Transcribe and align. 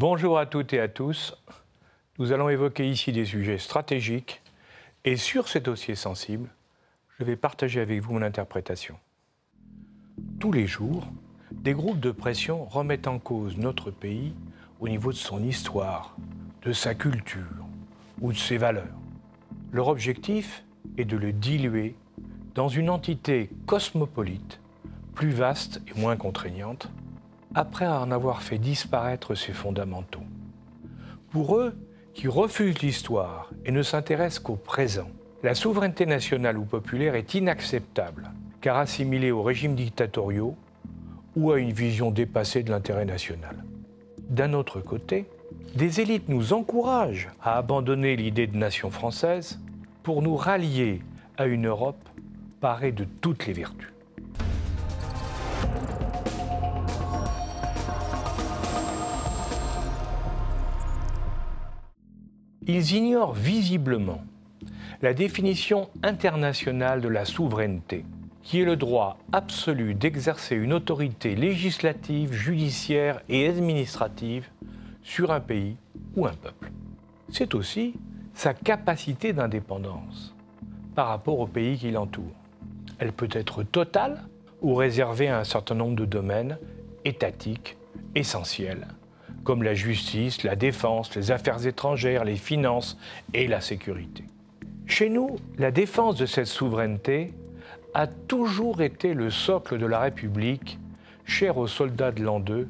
Bonjour 0.00 0.38
à 0.38 0.46
toutes 0.46 0.72
et 0.74 0.80
à 0.80 0.86
tous. 0.86 1.36
Nous 2.18 2.30
allons 2.30 2.48
évoquer 2.48 2.88
ici 2.88 3.10
des 3.10 3.24
sujets 3.24 3.58
stratégiques 3.58 4.40
et 5.04 5.16
sur 5.16 5.48
ces 5.48 5.58
dossiers 5.58 5.96
sensibles, 5.96 6.48
je 7.18 7.24
vais 7.24 7.34
partager 7.34 7.80
avec 7.80 8.00
vous 8.00 8.12
mon 8.12 8.22
interprétation. 8.22 8.96
Tous 10.38 10.52
les 10.52 10.68
jours, 10.68 11.04
des 11.50 11.72
groupes 11.72 11.98
de 11.98 12.12
pression 12.12 12.64
remettent 12.64 13.08
en 13.08 13.18
cause 13.18 13.56
notre 13.56 13.90
pays 13.90 14.34
au 14.78 14.88
niveau 14.88 15.10
de 15.10 15.16
son 15.16 15.42
histoire, 15.42 16.16
de 16.62 16.72
sa 16.72 16.94
culture 16.94 17.66
ou 18.20 18.32
de 18.32 18.36
ses 18.36 18.56
valeurs. 18.56 18.84
Leur 19.72 19.88
objectif 19.88 20.64
est 20.96 21.04
de 21.04 21.16
le 21.16 21.32
diluer 21.32 21.96
dans 22.54 22.68
une 22.68 22.88
entité 22.88 23.50
cosmopolite, 23.66 24.60
plus 25.12 25.30
vaste 25.30 25.82
et 25.88 26.00
moins 26.00 26.16
contraignante, 26.16 26.88
après 27.56 27.88
en 27.88 28.12
avoir 28.12 28.42
fait 28.42 28.58
disparaître 28.58 29.34
ses 29.34 29.52
fondamentaux. 29.52 30.22
Pour 31.30 31.56
eux, 31.56 31.76
qui 32.14 32.28
refusent 32.28 32.80
l'histoire 32.80 33.50
et 33.64 33.72
ne 33.72 33.82
s'intéressent 33.82 34.44
qu'au 34.44 34.56
présent, 34.56 35.10
la 35.42 35.56
souveraineté 35.56 36.06
nationale 36.06 36.58
ou 36.58 36.64
populaire 36.64 37.16
est 37.16 37.34
inacceptable, 37.34 38.30
car 38.60 38.76
assimilée 38.76 39.30
aux 39.30 39.42
régimes 39.42 39.74
dictatoriaux 39.74 40.56
ou 41.36 41.52
à 41.52 41.58
une 41.58 41.72
vision 41.72 42.10
dépassée 42.10 42.62
de 42.62 42.70
l'intérêt 42.70 43.04
national. 43.04 43.64
D'un 44.28 44.52
autre 44.52 44.80
côté, 44.80 45.26
des 45.74 46.00
élites 46.00 46.28
nous 46.28 46.52
encouragent 46.52 47.28
à 47.42 47.56
abandonner 47.56 48.16
l'idée 48.16 48.46
de 48.46 48.56
nation 48.56 48.90
française 48.90 49.60
pour 50.02 50.22
nous 50.22 50.36
rallier 50.36 51.00
à 51.36 51.46
une 51.46 51.66
Europe 51.66 52.08
parée 52.60 52.92
de 52.92 53.04
toutes 53.20 53.46
les 53.46 53.52
vertus. 53.52 53.92
Ils 62.66 62.92
ignorent 62.92 63.32
visiblement 63.32 64.20
la 65.00 65.14
définition 65.14 65.88
internationale 66.02 67.00
de 67.00 67.08
la 67.08 67.24
souveraineté, 67.24 68.04
qui 68.48 68.62
est 68.62 68.64
le 68.64 68.76
droit 68.76 69.18
absolu 69.30 69.92
d'exercer 69.92 70.56
une 70.56 70.72
autorité 70.72 71.34
législative, 71.34 72.32
judiciaire 72.32 73.20
et 73.28 73.46
administrative 73.46 74.48
sur 75.02 75.32
un 75.32 75.40
pays 75.40 75.76
ou 76.16 76.24
un 76.24 76.32
peuple. 76.32 76.70
C'est 77.28 77.54
aussi 77.54 77.92
sa 78.32 78.54
capacité 78.54 79.34
d'indépendance 79.34 80.34
par 80.94 81.08
rapport 81.08 81.38
au 81.40 81.46
pays 81.46 81.76
qui 81.76 81.90
l'entoure. 81.90 82.32
Elle 82.98 83.12
peut 83.12 83.28
être 83.32 83.64
totale 83.64 84.22
ou 84.62 84.74
réservée 84.74 85.28
à 85.28 85.40
un 85.40 85.44
certain 85.44 85.74
nombre 85.74 85.96
de 85.96 86.06
domaines 86.06 86.56
étatiques 87.04 87.76
essentiels 88.14 88.86
comme 89.44 89.62
la 89.62 89.74
justice, 89.74 90.42
la 90.42 90.56
défense, 90.56 91.14
les 91.14 91.30
affaires 91.32 91.66
étrangères, 91.66 92.24
les 92.24 92.36
finances 92.36 92.96
et 93.34 93.46
la 93.46 93.60
sécurité. 93.60 94.24
Chez 94.86 95.10
nous, 95.10 95.36
la 95.58 95.70
défense 95.70 96.16
de 96.16 96.24
cette 96.24 96.46
souveraineté 96.46 97.34
a 97.98 98.06
toujours 98.06 98.80
été 98.80 99.12
le 99.12 99.28
socle 99.28 99.76
de 99.76 99.84
la 99.84 99.98
République, 99.98 100.78
cher 101.24 101.58
aux 101.58 101.66
soldats 101.66 102.12
de 102.12 102.22
l'an 102.22 102.38
2, 102.38 102.68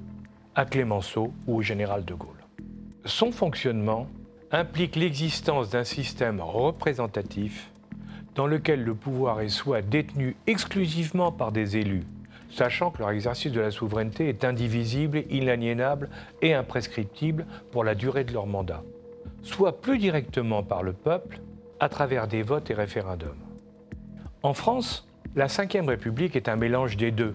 à 0.54 0.64
Clémenceau 0.64 1.34
ou 1.46 1.56
au 1.56 1.60
général 1.60 2.06
de 2.06 2.14
Gaulle. 2.14 2.42
Son 3.04 3.30
fonctionnement 3.30 4.08
implique 4.52 4.96
l'existence 4.96 5.68
d'un 5.68 5.84
système 5.84 6.40
représentatif 6.40 7.70
dans 8.36 8.46
lequel 8.46 8.82
le 8.82 8.94
pouvoir 8.94 9.42
est 9.42 9.50
soit 9.50 9.82
détenu 9.82 10.34
exclusivement 10.46 11.30
par 11.30 11.52
des 11.52 11.76
élus 11.76 12.06
sachant 12.50 12.90
que 12.90 13.00
leur 13.00 13.10
exercice 13.10 13.52
de 13.52 13.60
la 13.60 13.70
souveraineté 13.70 14.30
est 14.30 14.44
indivisible, 14.44 15.24
inaliénable 15.28 16.08
et 16.40 16.54
imprescriptible 16.54 17.44
pour 17.70 17.84
la 17.84 17.94
durée 17.94 18.24
de 18.24 18.32
leur 18.32 18.46
mandat, 18.46 18.82
soit 19.42 19.82
plus 19.82 19.98
directement 19.98 20.62
par 20.62 20.82
le 20.82 20.94
peuple 20.94 21.40
à 21.80 21.90
travers 21.90 22.28
des 22.28 22.42
votes 22.42 22.70
et 22.70 22.74
référendums. 22.74 23.36
En 24.42 24.54
France, 24.54 25.07
la 25.36 25.46
Ve 25.46 25.88
République 25.88 26.36
est 26.36 26.48
un 26.48 26.56
mélange 26.56 26.96
des 26.96 27.10
deux, 27.10 27.34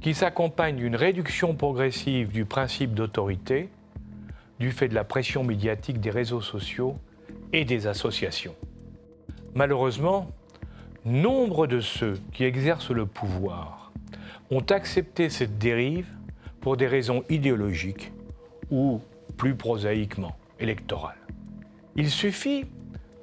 qui 0.00 0.14
s'accompagne 0.14 0.76
d'une 0.76 0.96
réduction 0.96 1.54
progressive 1.54 2.30
du 2.30 2.44
principe 2.44 2.94
d'autorité, 2.94 3.68
du 4.58 4.70
fait 4.70 4.88
de 4.88 4.94
la 4.94 5.04
pression 5.04 5.44
médiatique 5.44 6.00
des 6.00 6.10
réseaux 6.10 6.40
sociaux 6.40 6.96
et 7.52 7.64
des 7.64 7.86
associations. 7.86 8.54
Malheureusement, 9.54 10.28
nombre 11.04 11.66
de 11.66 11.80
ceux 11.80 12.14
qui 12.32 12.44
exercent 12.44 12.90
le 12.90 13.06
pouvoir 13.06 13.92
ont 14.50 14.64
accepté 14.70 15.30
cette 15.30 15.58
dérive 15.58 16.06
pour 16.60 16.76
des 16.76 16.86
raisons 16.86 17.24
idéologiques 17.28 18.12
ou, 18.70 19.00
plus 19.36 19.54
prosaïquement, 19.54 20.36
électorales. 20.60 21.16
Il 21.96 22.08
suffit 22.08 22.64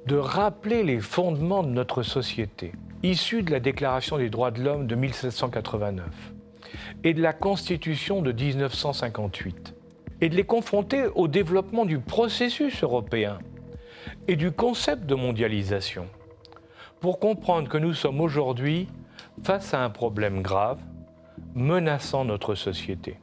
de 0.06 0.16
rappeler 0.16 0.82
les 0.82 1.00
fondements 1.00 1.62
de 1.62 1.70
notre 1.70 2.02
société, 2.02 2.72
issus 3.02 3.42
de 3.42 3.50
la 3.50 3.60
Déclaration 3.60 4.18
des 4.18 4.30
droits 4.30 4.50
de 4.50 4.62
l'homme 4.62 4.86
de 4.86 4.94
1789 4.94 6.04
et 7.02 7.14
de 7.14 7.22
la 7.22 7.32
Constitution 7.32 8.20
de 8.20 8.32
1958, 8.32 9.74
et 10.20 10.28
de 10.28 10.36
les 10.36 10.44
confronter 10.44 11.06
au 11.14 11.28
développement 11.28 11.86
du 11.86 11.98
processus 11.98 12.82
européen 12.82 13.38
et 14.28 14.36
du 14.36 14.52
concept 14.52 15.06
de 15.06 15.14
mondialisation, 15.14 16.06
pour 17.00 17.18
comprendre 17.18 17.68
que 17.68 17.78
nous 17.78 17.94
sommes 17.94 18.20
aujourd'hui 18.20 18.88
face 19.42 19.72
à 19.72 19.82
un 19.82 19.90
problème 19.90 20.42
grave 20.42 20.80
menaçant 21.54 22.24
notre 22.24 22.54
société. 22.54 23.18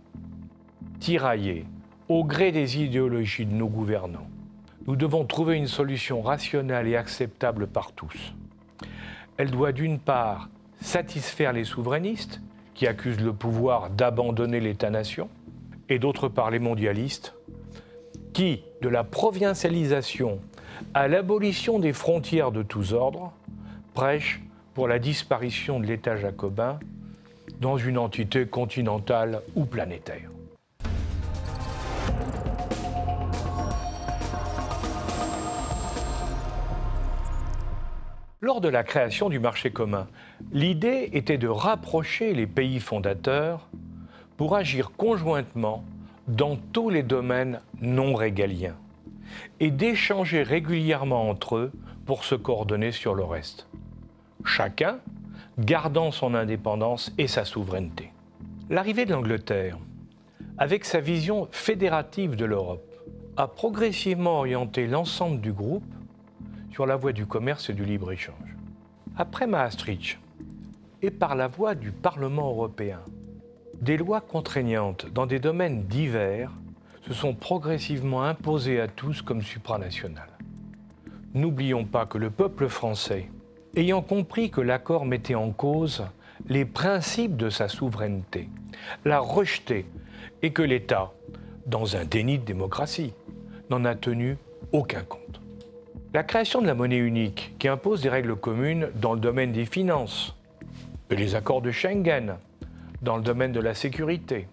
Tiraillés 0.99 1.65
au 2.09 2.23
gré 2.23 2.51
des 2.51 2.81
idéologies 2.81 3.45
de 3.45 3.53
nos 3.53 3.67
gouvernants, 3.67 4.27
nous 4.87 4.95
devons 4.95 5.25
trouver 5.25 5.57
une 5.57 5.67
solution 5.67 6.21
rationnelle 6.21 6.87
et 6.87 6.95
acceptable 6.95 7.67
par 7.67 7.91
tous. 7.91 8.33
Elle 9.37 9.51
doit 9.51 9.71
d'une 9.71 9.99
part 9.99 10.49
satisfaire 10.81 11.53
les 11.53 11.63
souverainistes 11.63 12.41
qui 12.73 12.87
accusent 12.87 13.21
le 13.21 13.33
pouvoir 13.33 13.89
d'abandonner 13.89 14.59
l'État-nation, 14.59 15.29
et 15.89 15.99
d'autre 15.99 16.27
part 16.27 16.51
les 16.51 16.59
mondialistes 16.59 17.33
qui, 18.33 18.61
de 18.81 18.89
la 18.89 19.03
provincialisation 19.03 20.39
à 20.93 21.07
l'abolition 21.07 21.79
des 21.79 21.93
frontières 21.93 22.51
de 22.51 22.61
tous 22.61 22.93
ordres, 22.93 23.33
prêchent 23.93 24.43
pour 24.75 24.87
la 24.87 24.99
disparition 24.99 25.79
de 25.79 25.87
l'État 25.87 26.17
jacobin 26.17 26.79
dans 27.59 27.77
une 27.77 27.97
entité 27.97 28.45
continentale 28.45 29.41
ou 29.55 29.65
planétaire. 29.65 30.29
Lors 38.47 38.61
de 38.61 38.69
la 38.69 38.85
création 38.85 39.27
du 39.27 39.39
marché 39.39 39.71
commun, 39.71 40.07
l'idée 40.53 41.09
était 41.11 41.37
de 41.37 41.49
rapprocher 41.49 42.33
les 42.33 42.47
pays 42.47 42.79
fondateurs 42.79 43.67
pour 44.37 44.55
agir 44.55 44.91
conjointement 44.95 45.83
dans 46.29 46.55
tous 46.55 46.89
les 46.89 47.03
domaines 47.03 47.59
non 47.81 48.15
régaliens 48.15 48.77
et 49.59 49.69
d'échanger 49.69 50.43
régulièrement 50.43 51.29
entre 51.29 51.57
eux 51.57 51.71
pour 52.05 52.23
se 52.23 52.35
coordonner 52.35 52.93
sur 52.93 53.15
le 53.15 53.25
reste. 53.25 53.67
Chacun 54.45 54.99
gardant 55.59 56.11
son 56.11 56.33
indépendance 56.33 57.11
et 57.17 57.27
sa 57.27 57.43
souveraineté. 57.43 58.13
L'arrivée 58.69 59.03
de 59.03 59.11
l'Angleterre, 59.11 59.77
avec 60.57 60.85
sa 60.85 61.01
vision 61.01 61.49
fédérative 61.51 62.37
de 62.37 62.45
l'Europe, 62.45 62.95
a 63.35 63.49
progressivement 63.49 64.37
orienté 64.37 64.87
l'ensemble 64.87 65.41
du 65.41 65.51
groupe 65.51 65.83
sur 66.77 66.85
la 66.85 66.95
voie 66.95 67.11
du 67.11 67.25
commerce 67.25 67.71
et 67.71 67.73
du 67.73 67.85
libre-échange. 67.85 68.55
Après 69.15 69.47
Maastricht, 69.47 70.19
et 71.01 71.09
par 71.09 71.33
la 71.33 71.47
voie 71.47 71.73
du 71.73 71.91
Parlement 71.91 72.51
européen, 72.51 72.99
des 73.81 73.97
lois 73.97 74.21
contraignantes 74.21 75.07
dans 75.11 75.25
des 75.25 75.39
domaines 75.39 75.85
divers 75.85 76.51
se 77.01 77.15
sont 77.15 77.33
progressivement 77.33 78.21
imposées 78.21 78.79
à 78.79 78.87
tous 78.87 79.23
comme 79.23 79.41
supranationales. 79.41 80.37
N'oublions 81.33 81.83
pas 81.83 82.05
que 82.05 82.19
le 82.19 82.29
peuple 82.29 82.67
français 82.67 83.27
ayant 83.75 84.03
compris 84.03 84.51
que 84.51 84.61
l'accord 84.61 85.07
mettait 85.07 85.33
en 85.33 85.49
cause 85.49 86.05
les 86.47 86.63
principes 86.63 87.37
de 87.37 87.49
sa 87.49 87.69
souveraineté, 87.69 88.49
l'a 89.03 89.17
rejeté 89.17 89.87
et 90.43 90.53
que 90.53 90.61
l'État, 90.61 91.11
dans 91.65 91.95
un 91.95 92.05
déni 92.05 92.37
de 92.37 92.45
démocratie, 92.45 93.15
n'en 93.71 93.83
a 93.83 93.95
tenu 93.95 94.37
aucun 94.71 95.01
compte. 95.01 95.36
La 96.13 96.23
création 96.23 96.61
de 96.61 96.67
la 96.67 96.73
monnaie 96.73 96.97
unique, 96.97 97.55
qui 97.59 97.67
impose 97.67 98.01
des 98.01 98.09
règles 98.09 98.37
communes 98.37 98.89
dans 98.95 99.13
le 99.13 99.19
domaine 99.19 99.51
des 99.51 99.65
finances, 99.65 100.35
et 101.09 101.15
les 101.17 101.35
accords 101.35 101.61
de 101.61 101.71
Schengen, 101.71 102.37
dans 103.01 103.17
le 103.17 103.23
domaine 103.23 103.51
de 103.51 103.59
la 103.59 103.73
sécurité, 103.73 104.47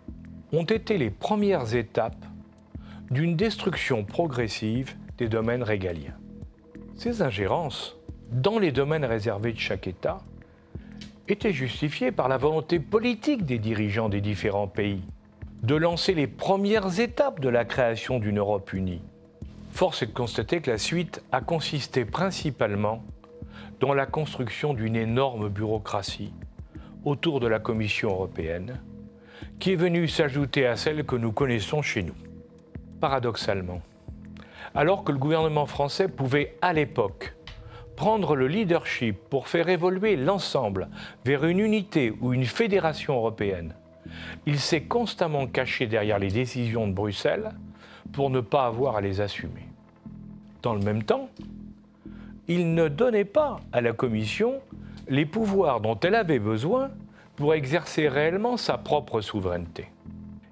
ont 0.53 0.65
été 0.65 0.99
les 0.99 1.11
premières 1.11 1.75
étapes 1.75 2.25
d'une 3.11 3.37
destruction 3.37 4.05
progressive 4.05 4.97
des 5.17 5.29
domaines 5.29 5.63
régaliens. 5.63 6.17
Ces 6.97 7.23
ingérences 7.23 7.97
dans 8.33 8.59
les 8.59 8.73
domaines 8.73 9.05
réservés 9.05 9.53
de 9.53 9.59
chaque 9.59 9.87
État 9.87 10.19
étaient 11.29 11.53
justifiées 11.53 12.13
par 12.13 12.29
la 12.29 12.37
volonté 12.37 12.81
politique 12.81 13.45
des 13.45 13.59
dirigeants 13.59 14.09
des 14.09 14.21
différents 14.21 14.69
pays 14.69 15.03
de 15.63 15.77
lancer 15.77 16.15
les 16.15 16.27
premières 16.27 17.01
étapes 17.01 17.41
de 17.41 17.49
la 17.49 17.65
création 17.65 18.19
d'une 18.19 18.39
Europe 18.39 18.73
unie. 18.73 19.03
Force 19.75 20.05
est 20.05 20.07
de 20.07 20.13
constater 20.13 20.61
que 20.61 20.71
la 20.71 20.79
suite 20.79 21.21
a 21.33 21.41
consisté 21.41 22.05
principalement 22.05 23.03
dans 23.81 23.93
la 23.93 24.07
construction 24.07 24.73
d'une 24.73 24.95
énorme 24.95 25.49
bureaucratie 25.49 26.33
autour 27.05 27.41
de 27.41 27.49
la 27.49 27.59
Commission 27.59 28.11
européenne, 28.11 28.81
qui 29.59 29.73
est 29.73 29.77
venue 29.77 30.07
s'ajouter 30.07 30.65
à 30.69 30.77
celle 30.77 31.05
que 31.05 31.17
nous 31.17 31.33
connaissons 31.33 31.83
chez 31.83 32.05
nous. 32.05 32.15
Paradoxalement, 33.01 33.83
alors 34.77 35.03
que 35.03 35.11
le 35.11 35.19
gouvernement 35.19 35.67
français 35.67 36.07
pouvait 36.07 36.57
à 36.63 36.73
l'époque 36.73 37.35
prendre 37.97 38.37
le 38.37 38.47
leadership 38.47 39.19
pour 39.29 39.49
faire 39.49 39.69
évoluer 39.69 40.15
l'ensemble 40.15 40.89
vers 41.25 41.45
une 41.45 41.59
unité 41.59 42.13
ou 42.21 42.33
une 42.33 42.47
fédération 42.47 43.17
européenne, 43.17 43.75
il 44.47 44.61
s'est 44.61 44.85
constamment 44.85 45.49
caché 45.49 45.89
derrière 45.89 46.21
les 46.21 46.31
décisions 46.31 46.87
de 46.87 46.93
Bruxelles 46.93 47.51
pour 48.13 48.31
ne 48.31 48.41
pas 48.41 48.67
avoir 48.67 48.97
à 48.97 49.01
les 49.01 49.21
assumer. 49.21 49.69
Dans 50.63 50.75
le 50.75 50.81
même 50.81 51.03
temps, 51.03 51.29
il 52.49 52.75
ne 52.75 52.89
donnait 52.89 53.25
pas 53.25 53.61
à 53.73 53.81
la 53.81 53.93
Commission 53.93 54.61
les 55.09 55.27
pouvoirs 55.27 55.81
dont 55.81 55.99
elle 56.01 56.15
avait 56.15 56.39
besoin 56.39 56.91
pour 57.37 57.55
exercer 57.55 58.09
réellement 58.09 58.57
sa 58.57 58.79
propre 58.79 59.21
souveraineté. 59.21 59.89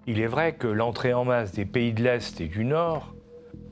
Il 0.06 0.20
est 0.20 0.26
vrai 0.26 0.54
que 0.54 0.66
l'entrée 0.66 1.14
en 1.14 1.24
masse 1.24 1.52
des 1.52 1.64
pays 1.64 1.92
de 1.92 2.02
l'Est 2.02 2.40
et 2.40 2.48
du 2.48 2.64
Nord, 2.64 3.14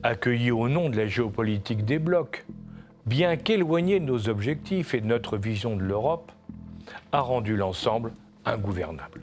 accueillie 0.03 0.51
au 0.51 0.69
nom 0.69 0.89
de 0.89 0.97
la 0.97 1.07
géopolitique 1.07 1.83
des 1.83 1.99
blocs, 1.99 2.45
bien 3.05 3.35
qu'éloignée 3.35 3.99
de 3.99 4.05
nos 4.05 4.29
objectifs 4.29 4.93
et 4.93 5.01
de 5.01 5.07
notre 5.07 5.37
vision 5.37 5.75
de 5.75 5.83
l'Europe, 5.83 6.31
a 7.11 7.19
rendu 7.19 7.57
l'ensemble 7.57 8.13
ingouvernable 8.45 9.21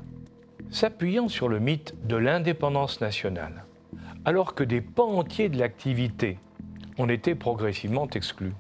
s'appuyant 0.71 1.29
sur 1.29 1.49
le 1.49 1.59
mythe 1.59 1.95
de 2.07 2.17
l'indépendance 2.17 3.01
nationale, 3.01 3.65
alors 4.29 4.55
que 4.55 4.63
des 4.63 4.83
pans 4.83 5.17
entiers 5.17 5.49
de 5.49 5.59
l'activité 5.59 6.39
ont 6.99 7.09
été 7.09 7.35
progressivement 7.35 8.07
exclus. 8.11 8.53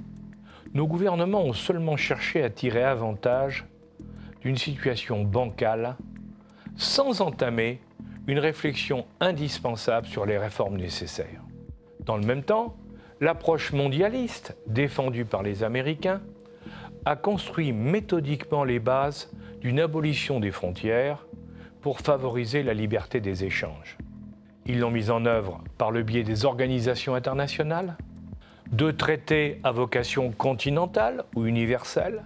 Nos 0.72 0.86
gouvernements 0.86 1.42
ont 1.42 1.52
seulement 1.52 1.98
cherché 1.98 2.42
à 2.42 2.48
tirer 2.48 2.82
avantage 2.82 3.66
d'une 4.40 4.56
situation 4.56 5.24
bancale 5.24 5.98
sans 6.78 7.20
entamer 7.20 7.82
une 8.26 8.38
réflexion 8.38 9.04
indispensable 9.20 10.06
sur 10.06 10.24
les 10.24 10.38
réformes 10.38 10.78
nécessaires. 10.78 11.44
Dans 12.00 12.16
le 12.16 12.24
même 12.24 12.44
temps, 12.44 12.74
l'approche 13.20 13.74
mondialiste 13.74 14.56
défendue 14.68 15.26
par 15.26 15.42
les 15.42 15.64
Américains 15.64 16.22
a 17.04 17.14
construit 17.14 17.74
méthodiquement 17.74 18.64
les 18.64 18.78
bases 18.78 19.30
d'une 19.60 19.80
abolition 19.80 20.40
des 20.40 20.50
frontières 20.50 21.26
pour 21.82 22.00
favoriser 22.00 22.62
la 22.62 22.72
liberté 22.72 23.20
des 23.20 23.44
échanges. 23.44 23.98
Ils 24.68 24.80
l'ont 24.80 24.90
mise 24.90 25.10
en 25.10 25.24
œuvre 25.24 25.62
par 25.78 25.90
le 25.90 26.02
biais 26.02 26.24
des 26.24 26.44
organisations 26.44 27.14
internationales, 27.14 27.96
de 28.70 28.90
traités 28.90 29.60
à 29.64 29.72
vocation 29.72 30.30
continentale 30.30 31.24
ou 31.34 31.46
universelle, 31.46 32.22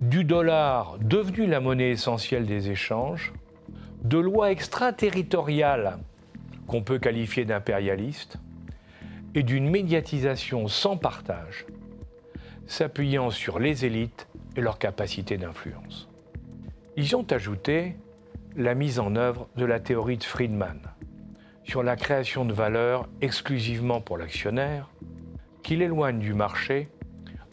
du 0.00 0.24
dollar 0.24 0.98
devenu 0.98 1.46
la 1.46 1.60
monnaie 1.60 1.90
essentielle 1.90 2.44
des 2.44 2.72
échanges, 2.72 3.32
de 4.02 4.18
lois 4.18 4.50
extraterritoriales 4.50 5.98
qu'on 6.66 6.82
peut 6.82 6.98
qualifier 6.98 7.44
d'impérialistes, 7.44 8.38
et 9.36 9.44
d'une 9.44 9.70
médiatisation 9.70 10.66
sans 10.66 10.96
partage, 10.96 11.66
s'appuyant 12.66 13.30
sur 13.30 13.60
les 13.60 13.84
élites 13.84 14.26
et 14.56 14.60
leur 14.60 14.80
capacité 14.80 15.36
d'influence. 15.36 16.08
Ils 16.96 17.14
ont 17.14 17.26
ajouté 17.30 17.94
la 18.56 18.74
mise 18.74 18.98
en 18.98 19.14
œuvre 19.14 19.46
de 19.54 19.64
la 19.64 19.78
théorie 19.78 20.16
de 20.16 20.24
Friedman 20.24 20.80
sur 21.70 21.84
la 21.84 21.94
création 21.94 22.44
de 22.44 22.52
valeur 22.52 23.08
exclusivement 23.20 24.00
pour 24.00 24.18
l'actionnaire, 24.18 24.90
qui 25.62 25.76
l'éloigne 25.76 26.18
du 26.18 26.34
marché 26.34 26.88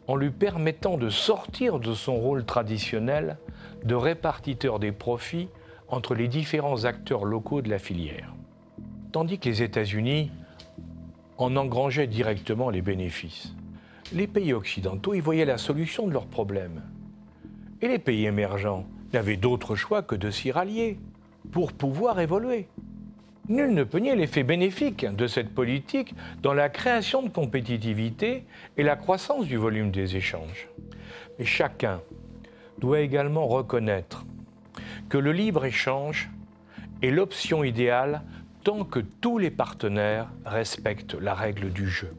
en 0.08 0.16
lui 0.16 0.32
permettant 0.32 0.98
de 0.98 1.12
sortir 1.12 1.80
de 1.80 1.94
son 1.94 2.16
rôle 2.16 2.44
traditionnel 2.44 3.38
de 3.84 3.94
répartiteur 3.94 4.80
des 4.80 4.92
profits 4.92 5.50
entre 5.88 6.16
les 6.16 6.28
différents 6.28 6.86
acteurs 6.86 7.26
locaux 7.26 7.62
de 7.62 7.70
la 7.70 7.78
filière. 7.78 8.34
Tandis 9.12 9.38
que 9.38 9.50
les 9.50 9.62
États-Unis 9.62 10.32
en 11.38 11.56
engrangeaient 11.56 12.08
directement 12.08 12.72
les 12.72 12.82
bénéfices. 12.82 13.54
Les 14.14 14.26
pays 14.26 14.52
occidentaux 14.52 15.14
y 15.14 15.20
voyaient 15.20 15.46
la 15.46 15.60
solution 15.60 16.08
de 16.08 16.14
leurs 16.14 16.26
problèmes. 16.26 16.82
Et 17.84 17.88
les 17.88 18.00
pays 18.00 18.26
émergents 18.26 18.88
n'avait 19.14 19.38
d'autre 19.38 19.76
choix 19.76 20.02
que 20.02 20.16
de 20.16 20.32
s'y 20.32 20.52
rallier 20.52 20.98
pour 21.52 21.72
pouvoir 21.72 22.20
évoluer. 22.20 22.68
Nul 23.50 23.74
ne 23.74 23.84
peut 23.86 24.00
nier 24.00 24.16
l'effet 24.16 24.44
bénéfique 24.44 25.06
de 25.06 25.26
cette 25.26 25.54
politique 25.54 26.14
dans 26.42 26.54
la 26.54 26.68
création 26.68 27.24
de 27.24 27.30
compétitivité 27.30 28.44
et 28.76 28.84
la 28.84 28.98
croissance 28.98 29.46
du 29.46 29.56
volume 29.56 29.90
des 29.90 30.18
échanges. 30.18 30.68
Mais 31.40 31.46
chacun 31.46 32.02
doit 32.80 33.00
également 33.00 33.48
reconnaître 33.48 34.26
que 35.08 35.18
le 35.18 35.32
libre-échange 35.32 36.30
est 37.02 37.12
l'option 37.12 37.64
idéale 37.64 38.22
tant 38.66 38.84
que 38.84 39.00
tous 39.00 39.38
les 39.38 39.52
partenaires 39.52 40.28
respectent 40.46 41.16
la 41.16 41.34
règle 41.34 41.72
du 41.72 41.88
jeu. 41.88 42.14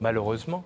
Malheureusement, 0.00 0.62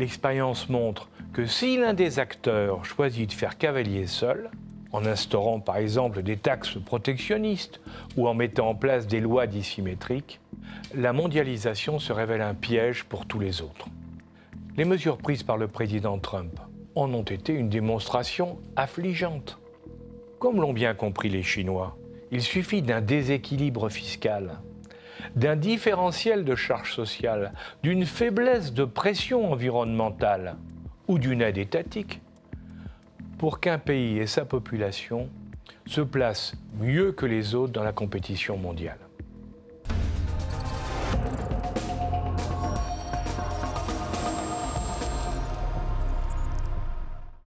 l'expérience 0.00 0.68
montre 0.68 1.08
que 1.32 1.46
si 1.46 1.76
l'un 1.76 1.94
des 1.94 2.18
acteurs 2.18 2.84
choisit 2.84 3.30
de 3.30 3.34
faire 3.34 3.56
cavalier 3.56 4.08
seul, 4.08 4.50
en 4.92 5.06
instaurant 5.06 5.60
par 5.60 5.78
exemple 5.78 6.22
des 6.22 6.36
taxes 6.36 6.78
protectionnistes 6.84 7.80
ou 8.16 8.28
en 8.28 8.34
mettant 8.34 8.68
en 8.68 8.74
place 8.74 9.06
des 9.06 9.20
lois 9.20 9.46
dissymétriques, 9.46 10.40
la 10.94 11.12
mondialisation 11.12 11.98
se 11.98 12.12
révèle 12.12 12.42
un 12.42 12.54
piège 12.54 13.04
pour 13.04 13.26
tous 13.26 13.38
les 13.38 13.62
autres. 13.62 13.88
Les 14.76 14.84
mesures 14.84 15.18
prises 15.18 15.42
par 15.42 15.56
le 15.56 15.68
président 15.68 16.18
Trump 16.18 16.60
en 16.94 17.12
ont 17.12 17.22
été 17.22 17.52
une 17.52 17.68
démonstration 17.68 18.58
affligeante. 18.76 19.58
Comme 20.38 20.60
l'ont 20.60 20.72
bien 20.72 20.94
compris 20.94 21.28
les 21.28 21.42
Chinois, 21.42 21.96
il 22.30 22.42
suffit 22.42 22.82
d'un 22.82 23.00
déséquilibre 23.00 23.88
fiscal, 23.88 24.60
d'un 25.36 25.56
différentiel 25.56 26.44
de 26.44 26.54
charges 26.54 26.94
sociales, 26.94 27.52
d'une 27.82 28.04
faiblesse 28.04 28.72
de 28.72 28.84
pression 28.84 29.52
environnementale 29.52 30.56
ou 31.08 31.18
d'une 31.18 31.42
aide 31.42 31.58
étatique 31.58 32.20
pour 33.42 33.58
qu'un 33.58 33.80
pays 33.80 34.20
et 34.20 34.28
sa 34.28 34.44
population 34.44 35.28
se 35.86 36.00
placent 36.00 36.54
mieux 36.78 37.10
que 37.10 37.26
les 37.26 37.56
autres 37.56 37.72
dans 37.72 37.82
la 37.82 37.92
compétition 37.92 38.56
mondiale. 38.56 39.00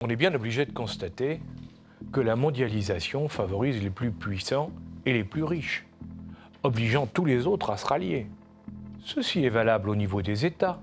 On 0.00 0.08
est 0.08 0.16
bien 0.16 0.34
obligé 0.34 0.66
de 0.66 0.72
constater 0.72 1.40
que 2.10 2.20
la 2.20 2.34
mondialisation 2.34 3.28
favorise 3.28 3.80
les 3.80 3.90
plus 3.90 4.10
puissants 4.10 4.72
et 5.04 5.12
les 5.12 5.22
plus 5.22 5.44
riches, 5.44 5.86
obligeant 6.64 7.06
tous 7.06 7.26
les 7.26 7.46
autres 7.46 7.70
à 7.70 7.76
se 7.76 7.86
rallier. 7.86 8.26
Ceci 9.04 9.44
est 9.44 9.50
valable 9.50 9.88
au 9.88 9.94
niveau 9.94 10.20
des 10.20 10.46
États, 10.46 10.80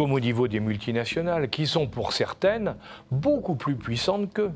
comme 0.00 0.12
au 0.12 0.20
niveau 0.20 0.48
des 0.48 0.60
multinationales, 0.60 1.50
qui 1.50 1.66
sont 1.66 1.86
pour 1.86 2.14
certaines 2.14 2.76
beaucoup 3.10 3.54
plus 3.54 3.76
puissantes 3.76 4.32
qu'eux. 4.32 4.52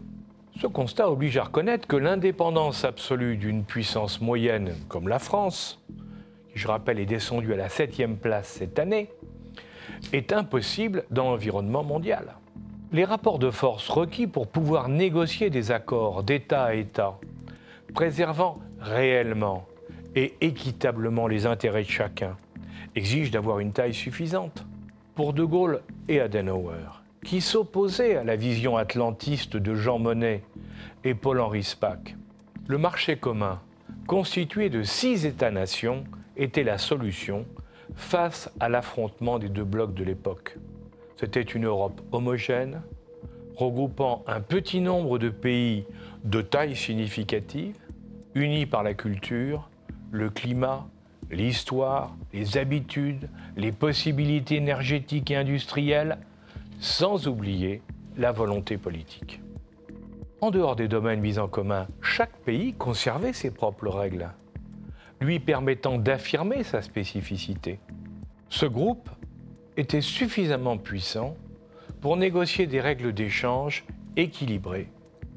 Ce 0.59 0.67
constat 0.67 1.11
oblige 1.11 1.37
à 1.37 1.45
reconnaître 1.45 1.87
que 1.87 1.97
l'indépendance 1.97 2.83
absolue 2.87 3.37
d'une 3.37 3.63
puissance 3.63 4.23
moyenne 4.23 4.75
comme 4.89 5.07
la 5.07 5.19
France, 5.19 5.85
qui 6.51 6.59
je 6.59 6.67
rappelle 6.67 6.99
est 6.99 7.05
descendue 7.05 7.53
à 7.53 7.57
la 7.57 7.69
septième 7.69 8.17
place 8.17 8.57
cette 8.59 8.79
année, 8.79 9.11
est 10.15 10.33
impossible 10.33 11.05
dans 11.11 11.25
l'environnement 11.25 11.85
mondial. 11.85 12.37
Les 12.91 13.05
rapports 13.05 13.39
de 13.39 13.51
force 13.51 13.91
requis 13.91 14.27
pour 14.27 14.47
pouvoir 14.47 14.89
négocier 14.89 15.51
des 15.51 15.73
accords 15.73 16.23
d'État 16.23 16.65
à 16.65 16.73
État, 16.73 17.19
préservant 17.93 18.61
réellement 18.81 19.67
et 20.17 20.37
équitablement 20.41 21.27
les 21.27 21.45
intérêts 21.45 21.85
de 21.85 21.91
chacun, 21.91 22.35
exigent 22.97 23.31
d'avoir 23.31 23.59
une 23.59 23.73
taille 23.73 23.93
suffisante 23.93 24.65
pour 25.15 25.33
De 25.33 25.45
Gaulle 25.45 25.81
et 26.09 26.21
Adenauer, 26.21 27.03
qui 27.25 27.41
s'opposaient 27.41 28.17
à 28.17 28.25
la 28.25 28.37
vision 28.37 28.77
atlantiste 28.77 29.57
de 29.57 29.75
Jean 29.75 29.99
Monnet 29.99 30.43
et 31.05 31.15
Paul-Henri 31.15 31.63
Spaak. 31.63 32.17
Le 32.67 32.79
marché 32.79 33.17
commun, 33.17 33.61
constitué 34.07 34.71
de 34.71 34.83
six 34.83 35.25
États-nations, 35.25 36.05
était 36.37 36.65
la 36.65 36.79
solution 36.79 37.47
face 37.95 38.51
à 38.59 38.69
l'affrontement 38.69 39.39
des 39.39 39.49
deux 39.49 39.65
blocs 39.65 39.95
de 39.95 40.03
l'époque. 40.03 40.59
C'était 41.17 41.43
une 41.43 41.67
Europe 41.67 42.01
homogène, 42.11 42.83
regroupant 43.57 44.25
un 44.27 44.41
petit 44.41 44.81
nombre 44.81 45.19
de 45.19 45.29
pays 45.29 45.85
de 46.25 46.43
taille 46.43 46.75
significative, 46.75 47.77
unis 48.35 48.67
par 48.67 48.83
la 48.83 48.95
culture, 48.95 49.71
le 50.11 50.29
climat, 50.29 50.89
l'histoire, 51.35 52.17
les 52.33 52.57
habitudes, 52.57 53.29
les 53.57 53.73
possibilités 53.73 54.57
énergétiques 54.57 55.31
et 55.31 55.37
industrielles, 55.37 56.19
sans 56.81 57.27
oublier 57.29 57.83
la 58.17 58.33
volonté 58.33 58.77
politique. 58.79 59.41
En 60.41 60.51
dehors 60.51 60.77
des 60.77 60.89
domaines 60.89 61.21
mis 61.21 61.39
en 61.39 61.49
commun, 61.49 61.87
chaque 62.03 62.37
pays 62.39 62.75
conservait 62.75 63.33
ses 63.33 63.51
propres 63.51 63.89
règles, 63.89 64.29
lui 65.21 65.41
permettant 65.41 65.99
d'affirmer 65.99 66.65
sa 66.65 66.83
spécificité. 66.83 67.79
Ce 68.51 68.67
groupe 68.67 69.09
était 69.77 70.01
suffisamment 70.01 70.77
puissant 70.77 71.37
pour 72.01 72.17
négocier 72.17 72.67
des 72.67 72.81
règles 72.81 73.13
d'échange 73.13 73.85
équilibrées 74.17 74.89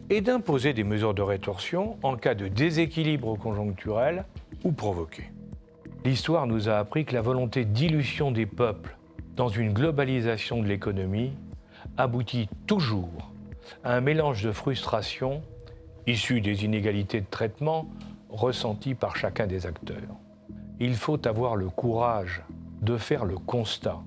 et 0.10 0.22
d'imposer 0.22 0.74
des 0.74 0.84
mesures 0.84 1.14
de 1.14 1.22
rétorsion 1.22 1.98
en 2.04 2.16
cas 2.16 2.36
de 2.36 2.48
déséquilibre 2.48 3.38
conjoncturel 3.38 4.26
ou 4.64 4.72
provoqué. 4.72 5.24
L'histoire 6.06 6.48
nous 6.48 6.70
a 6.70 6.78
appris 6.78 7.06
que 7.06 7.14
la 7.14 7.22
volonté 7.22 7.66
dilution 7.66 8.32
des 8.32 8.46
peuples 8.46 8.98
dans 9.36 9.50
une 9.50 9.74
globalisation 9.74 10.62
de 10.62 10.68
l'économie 10.68 11.34
aboutit 11.98 12.50
toujours 12.66 13.32
à 13.84 13.96
un 13.96 14.02
mélange 14.02 14.44
de 14.44 14.52
frustration 14.52 15.42
issu 16.08 16.42
des 16.42 16.64
inégalités 16.64 17.22
de 17.22 17.26
traitement 17.30 17.88
ressenties 18.30 18.96
par 18.96 19.16
chacun 19.16 19.48
des 19.48 19.66
acteurs. 19.66 20.16
Il 20.80 20.96
faut 20.96 21.28
avoir 21.28 21.56
le 21.56 21.70
courage 21.70 22.44
de 22.82 22.98
faire 22.98 23.26
le 23.26 23.38
constat 23.38 24.00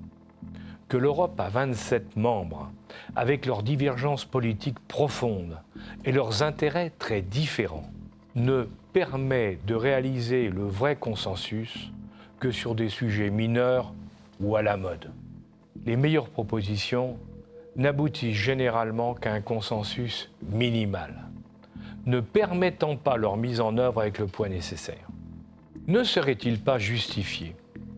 que 0.89 0.97
l'Europe 0.97 1.39
a 1.39 1.49
27 1.49 2.17
membres, 2.17 2.71
avec 3.15 3.47
leurs 3.47 3.63
divergences 3.63 4.25
politiques 4.25 4.81
profondes 4.89 5.61
et 6.05 6.11
leurs 6.11 6.43
intérêts 6.43 6.91
très 6.99 7.23
différents, 7.23 7.89
ne 8.35 8.67
permet 8.93 9.59
de 9.67 9.75
réaliser 9.75 10.49
le 10.49 10.65
vrai 10.65 10.97
consensus 10.97 11.91
que 12.39 12.51
sur 12.51 12.75
des 12.75 12.89
sujets 12.89 13.31
mineurs 13.31 13.93
ou 14.41 14.57
à 14.57 14.63
la 14.63 14.77
mode. 14.77 15.11
Les 15.85 15.97
meilleures 15.97 16.29
propositions 16.29 17.19
n'aboutissent 17.77 18.37
généralement 18.37 19.15
qu'à 19.15 19.33
un 19.33 19.41
consensus 19.41 20.31
minimal, 20.51 21.15
ne 22.07 22.21
permettant 22.21 22.97
pas 22.97 23.17
leur 23.17 23.37
mise 23.37 23.61
en 23.61 23.77
œuvre 23.79 24.01
avec 24.01 24.19
le 24.19 24.27
poids 24.27 24.49
nécessaire. 24.49 25.09
Ne 25.87 26.05
serait-il 26.05 26.61
pas 26.61 26.79
justifié 26.79 27.55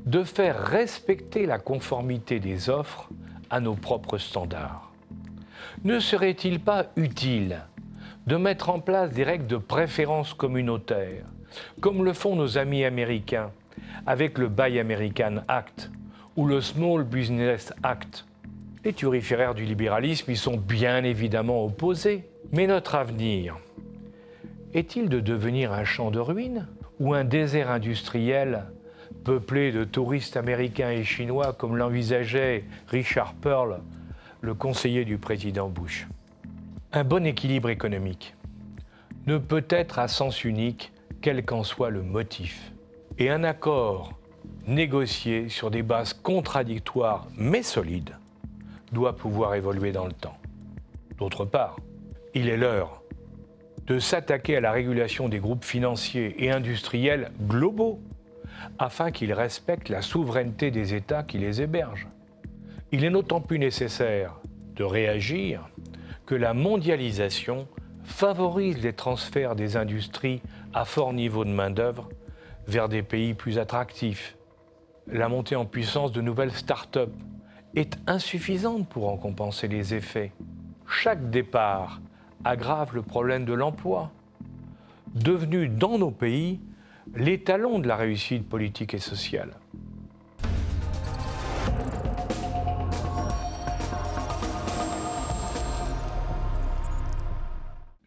de 0.06 0.24
faire 0.24 0.58
respecter 0.58 1.46
la 1.46 1.58
conformité 1.58 2.40
des 2.40 2.68
offres 2.68 3.08
à 3.50 3.60
nos 3.60 3.74
propres 3.74 4.18
standards? 4.18 4.92
Ne 5.84 6.00
serait-il 6.00 6.60
pas 6.60 6.86
utile 6.96 7.62
de 8.26 8.36
mettre 8.36 8.70
en 8.70 8.80
place 8.80 9.10
des 9.10 9.24
règles 9.24 9.46
de 9.46 9.56
préférence 9.56 10.34
communautaire, 10.34 11.24
comme 11.80 12.04
le 12.04 12.12
font 12.12 12.36
nos 12.36 12.58
amis 12.58 12.84
américains 12.84 13.50
avec 14.06 14.38
le 14.38 14.48
Buy 14.48 14.78
American 14.78 15.42
Act 15.48 15.90
ou 16.36 16.46
le 16.46 16.60
Small 16.60 17.04
Business 17.04 17.72
Act. 17.82 18.24
Les 18.84 18.92
turiféraires 18.92 19.54
du 19.54 19.64
libéralisme 19.64 20.30
y 20.30 20.36
sont 20.36 20.56
bien 20.56 21.04
évidemment 21.04 21.64
opposés. 21.64 22.24
Mais 22.52 22.66
notre 22.66 22.96
avenir 22.96 23.56
est-il 24.74 25.08
de 25.08 25.20
devenir 25.20 25.72
un 25.72 25.84
champ 25.84 26.10
de 26.10 26.18
ruines 26.18 26.66
ou 26.98 27.14
un 27.14 27.24
désert 27.24 27.70
industriel 27.70 28.64
peuplé 29.24 29.72
de 29.72 29.84
touristes 29.84 30.36
américains 30.36 30.90
et 30.90 31.04
chinois 31.04 31.52
comme 31.52 31.76
l'envisageait 31.76 32.64
Richard 32.88 33.34
Pearl, 33.34 33.80
le 34.40 34.54
conseiller 34.54 35.04
du 35.04 35.18
président 35.18 35.68
Bush? 35.68 36.06
Un 36.94 37.04
bon 37.04 37.24
équilibre 37.24 37.70
économique 37.70 38.34
ne 39.26 39.38
peut 39.38 39.64
être 39.70 39.98
à 39.98 40.08
sens 40.08 40.44
unique, 40.44 40.92
quel 41.22 41.42
qu'en 41.44 41.64
soit 41.64 41.88
le 41.88 42.02
motif. 42.02 42.72
Et 43.18 43.30
un 43.30 43.44
accord 43.44 44.18
négocié 44.66 45.48
sur 45.48 45.70
des 45.70 45.82
bases 45.82 46.12
contradictoires 46.12 47.28
mais 47.36 47.62
solides 47.62 48.16
doit 48.92 49.16
pouvoir 49.16 49.54
évoluer 49.54 49.90
dans 49.90 50.04
le 50.04 50.12
temps. 50.12 50.36
D'autre 51.16 51.46
part, 51.46 51.76
il 52.34 52.48
est 52.48 52.58
l'heure 52.58 53.02
de 53.86 53.98
s'attaquer 53.98 54.56
à 54.56 54.60
la 54.60 54.70
régulation 54.70 55.30
des 55.30 55.38
groupes 55.38 55.64
financiers 55.64 56.44
et 56.44 56.50
industriels 56.50 57.32
globaux 57.40 58.00
afin 58.78 59.10
qu'ils 59.10 59.32
respectent 59.32 59.88
la 59.88 60.02
souveraineté 60.02 60.70
des 60.70 60.94
États 60.94 61.22
qui 61.22 61.38
les 61.38 61.62
hébergent. 61.62 62.08
Il 62.92 63.04
est 63.04 63.10
d'autant 63.10 63.40
plus 63.40 63.58
nécessaire 63.58 64.34
de 64.76 64.84
réagir 64.84 65.68
que 66.32 66.36
la 66.38 66.54
mondialisation 66.54 67.68
favorise 68.04 68.82
les 68.82 68.94
transferts 68.94 69.54
des 69.54 69.76
industries 69.76 70.40
à 70.72 70.86
fort 70.86 71.12
niveau 71.12 71.44
de 71.44 71.50
main-d'œuvre 71.50 72.08
vers 72.66 72.88
des 72.88 73.02
pays 73.02 73.34
plus 73.34 73.58
attractifs. 73.58 74.38
La 75.06 75.28
montée 75.28 75.56
en 75.56 75.66
puissance 75.66 76.10
de 76.10 76.22
nouvelles 76.22 76.54
start-up 76.54 77.10
est 77.74 77.98
insuffisante 78.06 78.88
pour 78.88 79.10
en 79.10 79.18
compenser 79.18 79.68
les 79.68 79.92
effets. 79.92 80.32
Chaque 80.88 81.28
départ 81.28 82.00
aggrave 82.46 82.94
le 82.94 83.02
problème 83.02 83.44
de 83.44 83.52
l'emploi, 83.52 84.10
devenu 85.14 85.68
dans 85.68 85.98
nos 85.98 86.12
pays 86.12 86.60
l'étalon 87.14 87.78
de 87.78 87.88
la 87.88 87.96
réussite 87.96 88.48
politique 88.48 88.94
et 88.94 89.00
sociale. 89.00 89.50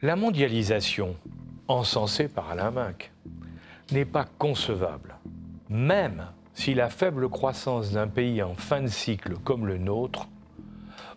La 0.05 0.15
mondialisation, 0.15 1.15
encensée 1.67 2.27
par 2.27 2.51
Alain 2.51 2.69
Minck, 2.69 3.11
n'est 3.91 4.05
pas 4.05 4.25
concevable, 4.37 5.15
même 5.67 6.27
si 6.53 6.75
la 6.75 6.91
faible 6.91 7.27
croissance 7.27 7.89
d'un 7.89 8.07
pays 8.07 8.43
en 8.43 8.53
fin 8.53 8.83
de 8.83 8.87
cycle 8.87 9.33
comme 9.43 9.65
le 9.65 9.79
nôtre 9.79 10.27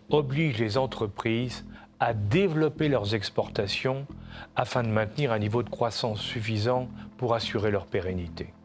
oblige 0.09 0.57
les 0.57 0.79
entreprises 0.79 1.67
à 1.99 2.15
développer 2.15 2.87
leurs 2.89 3.13
exportations 3.13 4.07
afin 4.55 4.81
de 4.81 4.87
maintenir 4.87 5.31
un 5.33 5.37
niveau 5.37 5.61
de 5.61 5.69
croissance 5.69 6.19
suffisant 6.19 6.89
pour 7.17 7.35
assurer 7.35 7.69
leur 7.69 7.85
pérennité. 7.85 8.55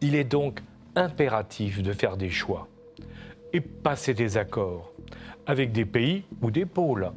Il 0.00 0.16
est 0.16 0.24
donc 0.24 0.60
impératif 0.96 1.84
de 1.84 1.92
faire 1.92 2.16
des 2.16 2.30
choix 2.30 2.66
et 3.52 3.60
passer 3.60 4.12
des 4.12 4.38
accords 4.38 4.90
avec 5.46 5.70
des 5.70 5.84
pays 5.84 6.24
ou 6.42 6.50
des 6.50 6.66
pôles 6.66 7.12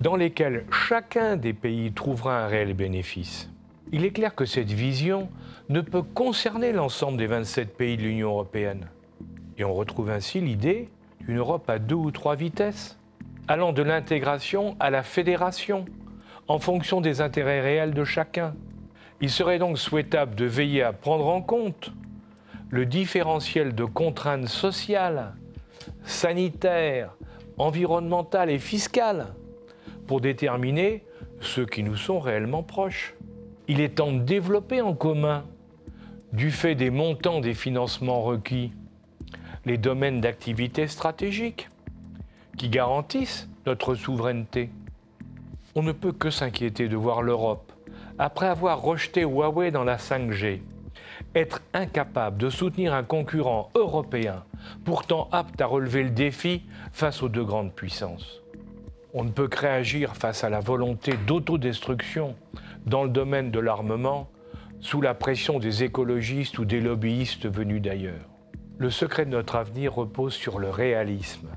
dans 0.00 0.16
lesquels 0.16 0.64
chacun 0.72 1.36
des 1.36 1.52
pays 1.52 1.92
trouvera 1.92 2.44
un 2.44 2.46
réel 2.46 2.74
bénéfice. 2.74 3.50
Il 3.92 4.04
est 4.04 4.12
clair 4.12 4.34
que 4.34 4.46
cette 4.46 4.70
vision 4.70 5.28
ne 5.68 5.80
peut 5.80 6.02
concerner 6.02 6.72
l'ensemble 6.72 7.18
des 7.18 7.26
27 7.26 7.76
pays 7.76 7.96
de 7.96 8.02
l'Union 8.02 8.30
européenne. 8.30 8.88
Et 9.58 9.64
on 9.64 9.74
retrouve 9.74 10.10
ainsi 10.10 10.40
l'idée 10.40 10.88
d'une 11.20 11.38
Europe 11.38 11.68
à 11.68 11.78
deux 11.78 11.96
ou 11.96 12.10
trois 12.10 12.34
vitesses, 12.34 12.98
allant 13.46 13.72
de 13.72 13.82
l'intégration 13.82 14.74
à 14.80 14.90
la 14.90 15.02
fédération, 15.02 15.84
en 16.48 16.58
fonction 16.58 17.00
des 17.00 17.20
intérêts 17.20 17.60
réels 17.60 17.92
de 17.92 18.04
chacun. 18.04 18.54
Il 19.20 19.28
serait 19.28 19.58
donc 19.58 19.76
souhaitable 19.76 20.34
de 20.34 20.46
veiller 20.46 20.82
à 20.82 20.92
prendre 20.92 21.26
en 21.26 21.42
compte 21.42 21.92
le 22.70 22.86
différentiel 22.86 23.74
de 23.74 23.84
contraintes 23.84 24.48
sociales, 24.48 25.34
sanitaires, 26.04 27.14
environnementales 27.58 28.50
et 28.50 28.58
fiscales 28.58 29.34
pour 30.10 30.20
déterminer 30.20 31.04
ceux 31.40 31.66
qui 31.66 31.84
nous 31.84 31.94
sont 31.94 32.18
réellement 32.18 32.64
proches. 32.64 33.14
Il 33.68 33.80
est 33.80 33.94
temps 33.94 34.10
de 34.10 34.18
développer 34.18 34.80
en 34.80 34.92
commun, 34.92 35.44
du 36.32 36.50
fait 36.50 36.74
des 36.74 36.90
montants 36.90 37.38
des 37.38 37.54
financements 37.54 38.20
requis, 38.20 38.72
les 39.66 39.78
domaines 39.78 40.20
d'activité 40.20 40.88
stratégiques 40.88 41.68
qui 42.58 42.68
garantissent 42.68 43.48
notre 43.66 43.94
souveraineté. 43.94 44.70
On 45.76 45.82
ne 45.84 45.92
peut 45.92 46.10
que 46.10 46.30
s'inquiéter 46.30 46.88
de 46.88 46.96
voir 46.96 47.22
l'Europe, 47.22 47.72
après 48.18 48.48
avoir 48.48 48.82
rejeté 48.82 49.20
Huawei 49.20 49.70
dans 49.70 49.84
la 49.84 49.96
5G, 49.96 50.58
être 51.36 51.62
incapable 51.72 52.36
de 52.36 52.50
soutenir 52.50 52.94
un 52.94 53.04
concurrent 53.04 53.70
européen 53.76 54.42
pourtant 54.84 55.28
apte 55.30 55.60
à 55.60 55.66
relever 55.66 56.02
le 56.02 56.10
défi 56.10 56.62
face 56.90 57.22
aux 57.22 57.28
deux 57.28 57.44
grandes 57.44 57.72
puissances. 57.72 58.40
On 59.12 59.24
ne 59.24 59.30
peut 59.30 59.48
que 59.48 59.58
réagir 59.58 60.16
face 60.16 60.44
à 60.44 60.50
la 60.50 60.60
volonté 60.60 61.14
d'autodestruction 61.26 62.36
dans 62.86 63.02
le 63.02 63.10
domaine 63.10 63.50
de 63.50 63.58
l'armement 63.58 64.30
sous 64.80 65.00
la 65.00 65.14
pression 65.14 65.58
des 65.58 65.82
écologistes 65.82 66.58
ou 66.58 66.64
des 66.64 66.80
lobbyistes 66.80 67.48
venus 67.48 67.82
d'ailleurs. 67.82 68.28
Le 68.78 68.88
secret 68.88 69.26
de 69.26 69.30
notre 69.30 69.56
avenir 69.56 69.94
repose 69.94 70.32
sur 70.32 70.58
le 70.58 70.70
réalisme 70.70 71.48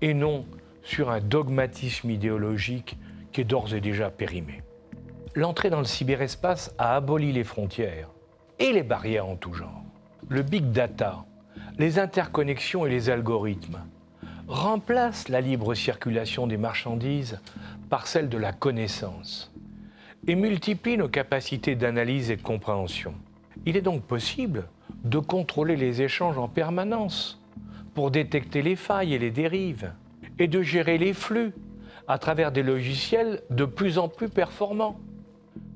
et 0.00 0.12
non 0.12 0.44
sur 0.82 1.10
un 1.10 1.20
dogmatisme 1.20 2.10
idéologique 2.10 2.98
qui 3.30 3.42
est 3.42 3.44
d'ores 3.44 3.74
et 3.74 3.80
déjà 3.80 4.10
périmé. 4.10 4.62
L'entrée 5.34 5.70
dans 5.70 5.78
le 5.78 5.84
cyberespace 5.84 6.74
a 6.78 6.96
aboli 6.96 7.32
les 7.32 7.44
frontières 7.44 8.10
et 8.58 8.72
les 8.72 8.82
barrières 8.82 9.28
en 9.28 9.36
tout 9.36 9.54
genre. 9.54 9.84
Le 10.28 10.42
big 10.42 10.72
data, 10.72 11.24
les 11.78 11.98
interconnexions 11.98 12.84
et 12.84 12.90
les 12.90 13.08
algorithmes 13.08 13.82
remplace 14.52 15.28
la 15.28 15.40
libre 15.40 15.74
circulation 15.74 16.46
des 16.46 16.58
marchandises 16.58 17.40
par 17.88 18.06
celle 18.06 18.28
de 18.28 18.36
la 18.36 18.52
connaissance 18.52 19.50
et 20.26 20.34
multiplie 20.34 20.98
nos 20.98 21.08
capacités 21.08 21.74
d'analyse 21.74 22.30
et 22.30 22.36
de 22.36 22.42
compréhension. 22.42 23.14
Il 23.64 23.76
est 23.76 23.82
donc 23.82 24.02
possible 24.02 24.68
de 25.04 25.18
contrôler 25.18 25.76
les 25.76 26.02
échanges 26.02 26.36
en 26.36 26.48
permanence 26.48 27.40
pour 27.94 28.10
détecter 28.10 28.60
les 28.60 28.76
failles 28.76 29.14
et 29.14 29.18
les 29.18 29.30
dérives 29.30 29.92
et 30.38 30.48
de 30.48 30.62
gérer 30.62 30.98
les 30.98 31.14
flux 31.14 31.54
à 32.06 32.18
travers 32.18 32.52
des 32.52 32.62
logiciels 32.62 33.42
de 33.48 33.64
plus 33.64 33.98
en 33.98 34.08
plus 34.08 34.28
performants. 34.28 35.00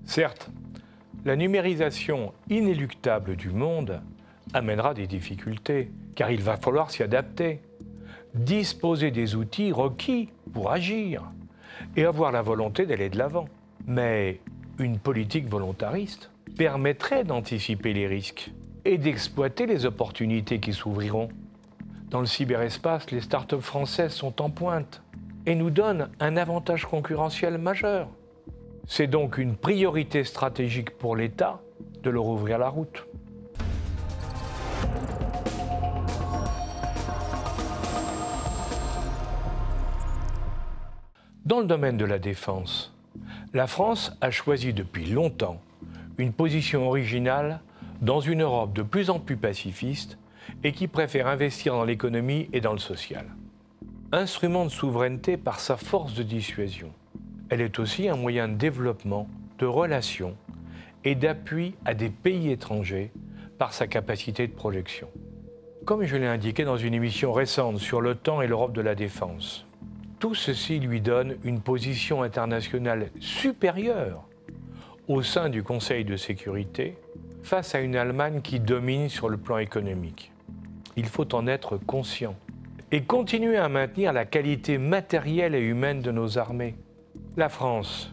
Certes, 0.04 0.50
la 1.24 1.34
numérisation 1.34 2.34
inéluctable 2.50 3.36
du 3.36 3.48
monde 3.48 4.02
amènera 4.52 4.92
des 4.92 5.06
difficultés, 5.06 5.90
car 6.14 6.30
il 6.30 6.42
va 6.42 6.56
falloir 6.56 6.90
s'y 6.90 7.02
adapter, 7.02 7.60
disposer 8.34 9.10
des 9.10 9.34
outils 9.34 9.72
requis 9.72 10.28
pour 10.52 10.70
agir 10.70 11.22
et 11.96 12.04
avoir 12.04 12.32
la 12.32 12.42
volonté 12.42 12.86
d'aller 12.86 13.08
de 13.08 13.18
l'avant. 13.18 13.48
Mais 13.86 14.40
une 14.78 14.98
politique 14.98 15.48
volontariste 15.48 16.30
permettrait 16.56 17.24
d'anticiper 17.24 17.92
les 17.92 18.06
risques 18.06 18.50
et 18.84 18.98
d'exploiter 18.98 19.66
les 19.66 19.86
opportunités 19.86 20.60
qui 20.60 20.72
s'ouvriront. 20.72 21.28
Dans 22.10 22.20
le 22.20 22.26
cyberespace, 22.26 23.10
les 23.10 23.20
startups 23.20 23.60
françaises 23.60 24.12
sont 24.12 24.40
en 24.40 24.50
pointe 24.50 25.02
et 25.44 25.54
nous 25.54 25.70
donnent 25.70 26.08
un 26.20 26.36
avantage 26.36 26.86
concurrentiel 26.86 27.58
majeur. 27.58 28.08
C'est 28.86 29.06
donc 29.08 29.38
une 29.38 29.56
priorité 29.56 30.22
stratégique 30.24 30.90
pour 30.90 31.16
l'État 31.16 31.60
de 32.02 32.10
leur 32.10 32.26
ouvrir 32.26 32.58
la 32.58 32.68
route. 32.68 33.05
Dans 41.56 41.62
le 41.62 41.68
domaine 41.68 41.96
de 41.96 42.04
la 42.04 42.18
défense, 42.18 42.94
la 43.54 43.66
France 43.66 44.14
a 44.20 44.30
choisi 44.30 44.74
depuis 44.74 45.06
longtemps 45.06 45.58
une 46.18 46.34
position 46.34 46.86
originale 46.86 47.62
dans 48.02 48.20
une 48.20 48.42
Europe 48.42 48.74
de 48.74 48.82
plus 48.82 49.08
en 49.08 49.18
plus 49.18 49.38
pacifiste 49.38 50.18
et 50.64 50.72
qui 50.72 50.86
préfère 50.86 51.28
investir 51.28 51.72
dans 51.72 51.84
l'économie 51.84 52.50
et 52.52 52.60
dans 52.60 52.74
le 52.74 52.78
social. 52.78 53.24
Instrument 54.12 54.66
de 54.66 54.70
souveraineté 54.70 55.38
par 55.38 55.58
sa 55.58 55.78
force 55.78 56.12
de 56.12 56.22
dissuasion, 56.22 56.92
elle 57.48 57.62
est 57.62 57.78
aussi 57.78 58.06
un 58.06 58.16
moyen 58.16 58.48
de 58.48 58.56
développement, 58.56 59.26
de 59.58 59.64
relations 59.64 60.36
et 61.04 61.14
d'appui 61.14 61.74
à 61.86 61.94
des 61.94 62.10
pays 62.10 62.50
étrangers 62.50 63.12
par 63.56 63.72
sa 63.72 63.86
capacité 63.86 64.46
de 64.46 64.52
projection. 64.52 65.08
Comme 65.86 66.04
je 66.04 66.16
l'ai 66.16 66.26
indiqué 66.26 66.64
dans 66.64 66.76
une 66.76 66.92
émission 66.92 67.32
récente 67.32 67.78
sur 67.78 68.02
l'OTAN 68.02 68.42
et 68.42 68.46
l'Europe 68.46 68.74
de 68.74 68.82
la 68.82 68.94
défense, 68.94 69.66
tout 70.18 70.34
ceci 70.34 70.78
lui 70.80 71.00
donne 71.00 71.36
une 71.44 71.60
position 71.60 72.22
internationale 72.22 73.10
supérieure 73.20 74.24
au 75.08 75.22
sein 75.22 75.48
du 75.48 75.62
Conseil 75.62 76.04
de 76.04 76.16
sécurité 76.16 76.96
face 77.42 77.74
à 77.74 77.80
une 77.80 77.96
Allemagne 77.96 78.40
qui 78.40 78.58
domine 78.58 79.08
sur 79.08 79.28
le 79.28 79.36
plan 79.36 79.58
économique. 79.58 80.32
Il 80.96 81.06
faut 81.06 81.34
en 81.34 81.46
être 81.46 81.76
conscient 81.76 82.34
et 82.90 83.02
continuer 83.02 83.56
à 83.56 83.68
maintenir 83.68 84.12
la 84.12 84.24
qualité 84.24 84.78
matérielle 84.78 85.54
et 85.54 85.60
humaine 85.60 86.00
de 86.00 86.10
nos 86.10 86.38
armées. 86.38 86.74
La 87.36 87.48
France 87.48 88.12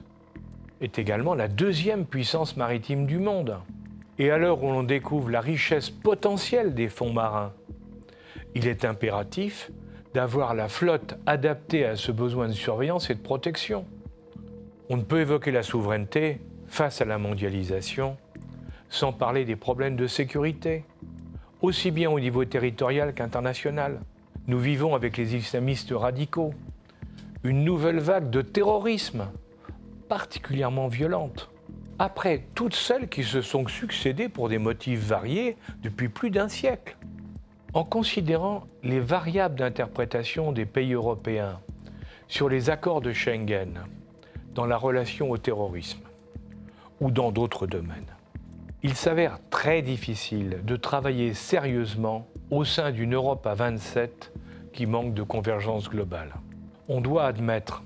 est 0.82 1.00
également 1.00 1.36
la 1.36 1.48
deuxième 1.48 2.06
puissance 2.06 2.58
maritime 2.58 3.06
du 3.06 3.18
monde. 3.18 3.58
Et 4.20 4.30
à 4.30 4.38
l'heure 4.38 4.64
où 4.64 4.68
l'on 4.68 4.84
découvre 4.84 5.30
la 5.30 5.42
richesse 5.42 5.90
potentielle 5.90 6.74
des 6.74 6.90
fonds 6.90 7.14
marins, 7.14 7.54
il 8.54 8.68
est 8.68 8.86
impératif 8.86 9.72
d'avoir 10.14 10.54
la 10.54 10.68
flotte 10.68 11.18
adaptée 11.26 11.86
à 11.86 11.96
ce 11.96 12.12
besoin 12.12 12.48
de 12.48 12.54
surveillance 12.54 13.10
et 13.10 13.16
de 13.16 13.20
protection. 13.20 13.86
On 14.90 14.98
ne 14.98 15.04
peut 15.04 15.22
évoquer 15.22 15.52
la 15.52 15.64
souveraineté 15.64 16.42
face 16.68 17.02
à 17.02 17.06
la 17.06 17.18
mondialisation 17.18 18.18
sans 18.90 19.12
parler 19.12 19.44
des 19.44 19.56
problèmes 19.56 19.96
de 19.96 20.06
sécurité, 20.06 20.86
aussi 21.62 21.90
bien 21.90 22.12
au 22.12 22.20
niveau 22.20 22.46
territorial 22.46 23.16
qu'international. 23.16 24.00
Nous 24.46 24.60
vivons 24.60 24.94
avec 24.94 25.18
les 25.18 25.36
islamistes 25.36 25.94
radicaux 25.96 26.54
une 27.44 27.64
nouvelle 27.64 28.00
vague 28.00 28.30
de 28.30 28.42
terrorisme 28.42 29.28
particulièrement 30.08 30.90
violente, 30.90 31.50
après 31.98 32.44
toutes 32.54 32.76
celles 32.76 33.10
qui 33.10 33.24
se 33.24 33.42
sont 33.42 33.68
succédées 33.68 34.30
pour 34.30 34.48
des 34.48 34.60
motifs 34.60 35.00
variés 35.00 35.58
depuis 35.82 36.08
plus 36.08 36.30
d'un 36.30 36.48
siècle. 36.48 36.96
En 37.74 37.84
considérant 37.84 38.68
les 38.84 39.00
variables 39.00 39.56
d'interprétation 39.56 40.52
des 40.52 40.68
pays 40.68 40.94
européens 40.94 41.60
sur 42.28 42.48
les 42.48 42.70
accords 42.70 43.02
de 43.02 43.12
Schengen 43.14 43.86
dans 44.54 44.68
la 44.68 44.78
relation 44.78 45.32
au 45.32 45.40
terrorisme 45.40 46.02
ou 47.02 47.10
dans 47.10 47.32
d'autres 47.32 47.66
domaines, 47.66 48.14
il 48.84 48.94
s'avère 48.94 49.40
très 49.50 49.82
difficile 49.82 50.60
de 50.64 50.76
travailler 50.76 51.34
sérieusement 51.34 52.28
au 52.52 52.64
sein 52.64 52.92
d'une 52.92 53.16
Europe 53.16 53.48
à 53.48 53.56
27 53.56 54.32
qui 54.72 54.86
manque 54.86 55.16
de 55.16 55.24
convergence 55.24 55.90
globale. 55.90 56.34
On 56.90 57.02
doit 57.02 57.26
admettre 57.26 57.82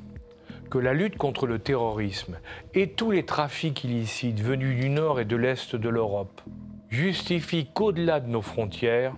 que 0.69 0.79
la 0.79 0.93
lutte 0.93 1.17
contre 1.17 1.47
le 1.47 1.59
terrorisme 1.59 2.39
et 2.73 2.89
tous 2.89 3.11
les 3.11 3.25
trafics 3.25 3.85
illicites 3.85 4.41
venus 4.41 4.77
du 4.77 4.89
nord 4.89 5.21
et 5.21 5.25
de 5.25 5.37
l'est 5.37 5.77
de 5.77 5.87
l'Europe 5.87 6.41
justifient 6.89 7.67
qu'au-delà 7.73 8.19
de 8.19 8.27
nos 8.27 8.41
frontières, 8.41 9.13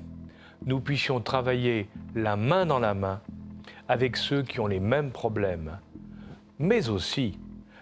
nous 0.66 0.80
puissions 0.80 1.20
travailler 1.20 1.88
la 2.16 2.36
main 2.36 2.66
dans 2.66 2.80
la 2.80 2.94
main 2.94 3.22
avec 3.88 4.18
ceux 4.18 4.44
qui 4.44 4.60
ont 4.60 4.68
les 4.68 4.80
mêmes 4.80 5.12
problèmes, 5.12 5.80
mais 6.60 6.90
aussi 6.90 7.40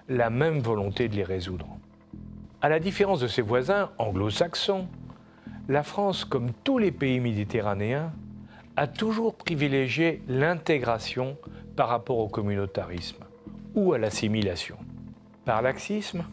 la 0.07 0.29
même 0.29 0.59
volonté 0.59 1.09
de 1.09 1.15
les 1.15 1.23
résoudre. 1.23 1.67
À 2.61 2.69
la 2.69 2.79
différence 2.79 3.19
de 3.19 3.27
ses 3.27 3.41
voisins 3.41 3.91
anglo-saxons, 3.97 4.87
la 5.67 5.83
France, 5.83 6.23
comme 6.23 6.51
tous 6.63 6.77
les 6.77 6.91
pays 6.91 7.19
méditerranéens, 7.19 8.13
a 8.77 8.87
toujours 8.87 9.35
privilégié 9.35 10.21
l'intégration 10.27 11.37
par 11.75 11.89
rapport 11.89 12.19
au 12.19 12.29
communautarisme 12.29 13.23
ou 13.75 13.93
à 13.93 13.97
l'assimilation. 13.97 14.77
Par 15.45 15.61
laxisme 15.61 16.23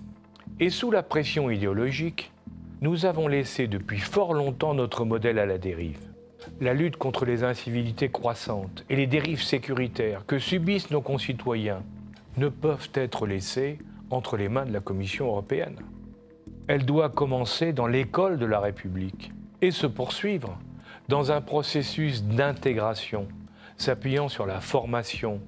et 0.61 0.70
sous 0.70 0.90
la 0.90 1.02
pression 1.02 1.50
idéologique, 1.50 2.33
nous 2.80 3.07
avons 3.07 3.28
laissé 3.28 3.66
depuis 3.66 3.98
fort 3.98 4.35
longtemps 4.35 4.74
notre 4.74 5.04
modèle 5.04 5.38
à 5.38 5.46
la 5.46 5.59
dérive 5.59 5.98
la 6.61 6.74
lutte 6.74 6.96
contre 6.96 7.24
les 7.24 7.44
incivilités 7.44 8.11
croissantes 8.11 8.85
et 8.90 8.96
les 8.96 9.07
dérives 9.07 9.42
sécuritaires 9.42 10.24
que 10.26 10.38
subissent 10.38 10.90
nos 10.90 11.00
concitoyens 11.00 11.83
ne 12.37 12.48
peuvent 12.48 12.90
être 12.94 13.26
laissées 13.26 13.78
entre 14.11 14.37
les 14.37 14.48
mains 14.48 14.66
de 14.66 14.72
la 14.72 14.80
Commission 14.80 15.26
européenne. 15.26 15.78
Elle 16.66 16.85
doit 16.85 17.11
commencer 17.11 17.72
dans 17.72 17.87
l'école 17.87 18.38
de 18.38 18.46
la 18.46 18.61
République 18.61 19.33
et 19.61 19.70
se 19.70 19.87
poursuivre 19.87 20.59
dans 21.09 21.33
un 21.33 21.40
processus 21.40 22.22
d'intégration 22.22 23.28
s'appuyant 23.76 24.28
sur 24.28 24.46
la 24.46 24.61
formation, 24.61 25.40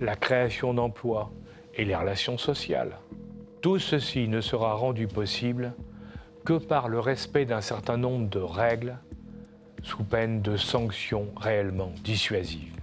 la 0.00 0.14
création 0.14 0.74
d'emplois 0.74 1.30
et 1.74 1.84
les 1.84 1.96
relations 1.96 2.38
sociales. 2.38 2.98
Tout 3.60 3.78
ceci 3.78 4.28
ne 4.28 4.40
sera 4.40 4.74
rendu 4.74 5.06
possible 5.06 5.74
que 6.44 6.58
par 6.58 6.88
le 6.88 6.98
respect 6.98 7.44
d'un 7.44 7.60
certain 7.60 7.96
nombre 7.96 8.28
de 8.28 8.40
règles 8.40 8.96
sous 9.82 10.04
peine 10.04 10.42
de 10.42 10.56
sanctions 10.56 11.28
réellement 11.36 11.92
dissuasives. 12.04 12.76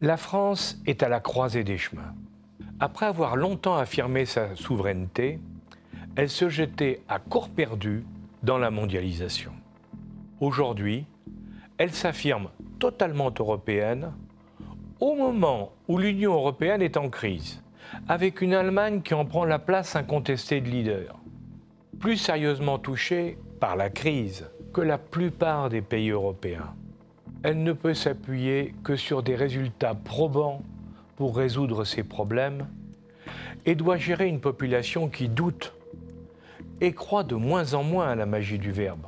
La 0.00 0.16
France 0.16 0.78
est 0.86 1.02
à 1.02 1.08
la 1.08 1.20
croisée 1.20 1.64
des 1.64 1.78
chemins. 1.78 2.14
Après 2.80 3.06
avoir 3.06 3.34
longtemps 3.34 3.76
affirmé 3.76 4.26
sa 4.26 4.54
souveraineté, 4.54 5.40
elle 6.16 6.28
se 6.28 6.48
jetait 6.48 7.00
à 7.08 7.18
court 7.18 7.48
perdu 7.48 8.04
dans 8.42 8.58
la 8.58 8.70
mondialisation. 8.70 9.52
Aujourd'hui, 10.40 11.06
elle 11.78 11.92
s'affirme 11.92 12.50
totalement 12.78 13.32
européenne 13.38 14.12
au 15.00 15.14
moment 15.14 15.72
où 15.88 15.98
l'Union 15.98 16.34
européenne 16.34 16.82
est 16.82 16.96
en 16.96 17.08
crise 17.08 17.62
avec 18.08 18.40
une 18.40 18.54
Allemagne 18.54 19.02
qui 19.02 19.14
en 19.14 19.24
prend 19.24 19.44
la 19.44 19.58
place 19.58 19.96
incontestée 19.96 20.60
de 20.60 20.68
leader. 20.68 21.18
Plus 22.00 22.16
sérieusement 22.16 22.78
touchée 22.78 23.38
par 23.60 23.76
la 23.76 23.90
crise 23.90 24.48
que 24.72 24.80
la 24.80 24.98
plupart 24.98 25.70
des 25.70 25.80
pays 25.80 26.10
européens, 26.10 26.74
elle 27.42 27.62
ne 27.62 27.72
peut 27.72 27.94
s'appuyer 27.94 28.74
que 28.82 28.96
sur 28.96 29.22
des 29.22 29.34
résultats 29.34 29.94
probants 29.94 30.62
pour 31.16 31.36
résoudre 31.36 31.84
ses 31.84 32.02
problèmes 32.02 32.66
et 33.64 33.74
doit 33.74 33.96
gérer 33.96 34.28
une 34.28 34.40
population 34.40 35.08
qui 35.08 35.28
doute 35.28 35.72
et 36.80 36.92
croit 36.92 37.24
de 37.24 37.34
moins 37.34 37.74
en 37.74 37.82
moins 37.82 38.08
à 38.08 38.14
la 38.14 38.26
magie 38.26 38.58
du 38.58 38.70
verbe. 38.70 39.06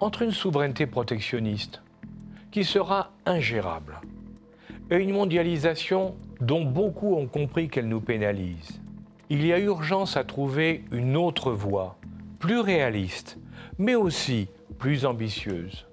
Entre 0.00 0.22
une 0.22 0.30
souveraineté 0.30 0.86
protectionniste 0.86 1.82
qui 2.50 2.64
sera 2.64 3.10
ingérable 3.24 4.00
et 4.90 4.96
une 4.96 5.12
mondialisation 5.12 6.14
dont 6.40 6.64
beaucoup 6.64 7.14
ont 7.16 7.26
compris 7.26 7.68
qu'elle 7.68 7.88
nous 7.88 8.00
pénalise. 8.00 8.80
Il 9.30 9.44
y 9.44 9.52
a 9.52 9.58
urgence 9.58 10.16
à 10.16 10.24
trouver 10.24 10.84
une 10.92 11.16
autre 11.16 11.52
voie, 11.52 11.96
plus 12.38 12.60
réaliste, 12.60 13.38
mais 13.78 13.94
aussi 13.94 14.48
plus 14.78 15.06
ambitieuse. 15.06 15.86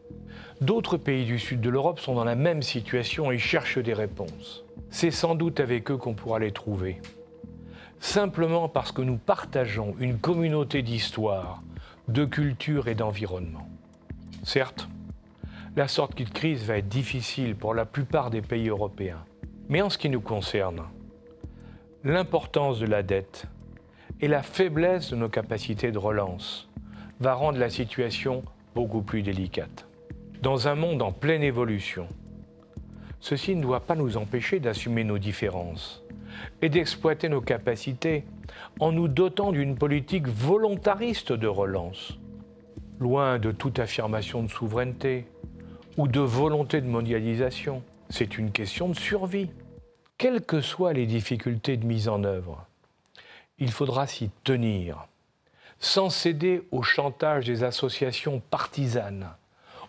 D'autres 0.62 0.97
pays 0.97 1.25
du 1.25 1.39
sud 1.39 1.62
de 1.62 1.69
l'Europe 1.69 1.99
sont 1.99 2.15
dans 2.15 2.23
la 2.23 2.36
même 2.36 2.62
situation 2.62 3.32
et 3.32 3.38
cherchent 3.38 3.79
des 3.79 3.93
réponses. 3.93 4.63
C'est 4.89 5.12
sans 5.12 5.36
doute 5.36 5.60
avec 5.60 5.89
eux 5.89 5.97
qu'on 5.97 6.13
pourra 6.13 6.39
les 6.39 6.51
trouver. 6.51 7.01
Simplement 7.99 8.69
parce 8.69 8.91
que 8.91 9.01
nous 9.01 9.17
partageons 9.17 9.95
une 9.99 10.19
communauté 10.19 10.82
d'histoire, 10.82 11.63
de 12.08 12.25
culture 12.25 12.88
et 12.88 12.95
d'environnement. 12.95 13.67
Certes, 14.43 14.89
la 15.75 15.88
sortie 15.88 16.25
de 16.25 16.29
crise 16.29 16.65
va 16.65 16.77
être 16.77 16.89
difficile 16.89 17.56
pour 17.56 17.73
la 17.73 17.86
plupart 17.86 18.29
des 18.29 18.41
pays 18.41 18.69
européens. 18.69 19.23
Mais 19.73 19.81
en 19.81 19.89
ce 19.89 19.97
qui 19.97 20.09
nous 20.09 20.21
concerne, 20.21 20.83
l'importance 22.03 22.77
de 22.77 22.86
la 22.86 23.01
dette 23.01 23.47
et 24.21 24.27
la 24.27 24.43
faiblesse 24.43 25.09
de 25.09 25.15
nos 25.15 25.29
capacités 25.29 25.91
de 25.91 25.97
relance 25.97 26.69
va 27.19 27.33
rendre 27.33 27.57
la 27.57 27.71
situation 27.71 28.43
beaucoup 28.75 29.01
plus 29.01 29.23
délicate. 29.23 29.88
Dans 30.43 30.67
un 30.67 30.75
monde 30.75 31.01
en 31.01 31.12
pleine 31.12 31.41
évolution, 31.41 32.07
ceci 33.19 33.55
ne 33.55 33.63
doit 33.63 33.79
pas 33.79 33.95
nous 33.95 34.15
empêcher 34.15 34.59
d'assumer 34.59 35.03
nos 35.03 35.17
différences 35.17 36.03
et 36.62 36.69
d'exploiter 36.69 37.27
nos 37.27 37.41
capacités 37.41 38.25
en 38.79 38.91
nous 38.91 39.07
dotant 39.07 39.51
d'une 39.51 39.75
politique 39.75 40.27
volontariste 40.27 41.33
de 41.33 41.47
relance, 41.47 42.19
loin 42.99 43.39
de 43.39 43.51
toute 43.51 43.79
affirmation 43.79 44.43
de 44.43 44.49
souveraineté, 44.49 45.25
ou 45.97 46.07
de 46.07 46.19
volonté 46.19 46.79
de 46.79 46.88
mondialisation. 46.88 47.81
C'est 48.12 48.38
une 48.38 48.51
question 48.51 48.88
de 48.89 48.95
survie. 48.95 49.49
Quelles 50.17 50.41
que 50.41 50.62
soient 50.62 50.93
les 50.93 51.06
difficultés 51.06 51.78
de 51.78 51.86
mise 51.86 52.08
en 52.08 52.23
œuvre, 52.23 52.65
il 53.60 53.71
faudra 53.71 54.08
s'y 54.08 54.30
tenir, 54.43 55.08
sans 55.80 56.10
céder 56.10 56.63
au 56.71 56.82
chantage 56.82 57.45
des 57.45 57.63
associations 57.63 58.41
partisanes, 58.49 59.30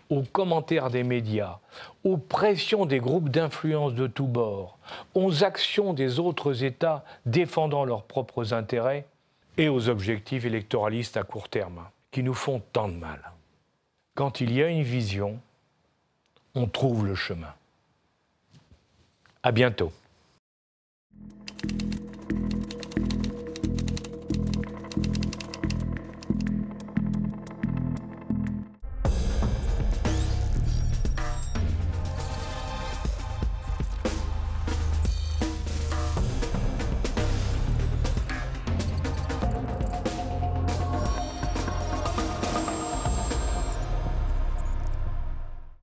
aux 0.09 0.23
commentaires 0.23 0.89
des 0.89 1.03
médias, 1.03 1.59
aux 2.03 2.17
pressions 2.17 2.85
des 2.85 2.99
groupes 2.99 3.29
d'influence 3.29 3.93
de 3.93 4.07
tous 4.07 4.27
bords, 4.27 4.77
aux 5.13 5.43
actions 5.43 5.93
des 5.93 6.19
autres 6.19 6.63
États 6.63 7.03
défendant 7.25 7.85
leurs 7.85 8.03
propres 8.03 8.53
intérêts 8.53 9.05
et 9.57 9.69
aux 9.69 9.89
objectifs 9.89 10.45
électoralistes 10.45 11.17
à 11.17 11.23
court 11.23 11.49
terme 11.49 11.85
qui 12.11 12.23
nous 12.23 12.33
font 12.33 12.61
tant 12.71 12.87
de 12.87 12.95
mal. 12.95 13.31
Quand 14.15 14.41
il 14.41 14.53
y 14.53 14.61
a 14.61 14.67
une 14.67 14.83
vision, 14.83 15.39
on 16.53 16.67
trouve 16.67 17.05
le 17.05 17.15
chemin. 17.15 17.53
À 19.43 19.51
bientôt. 19.51 19.91